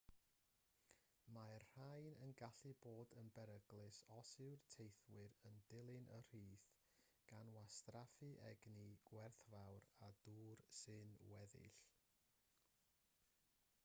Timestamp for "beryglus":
3.35-3.99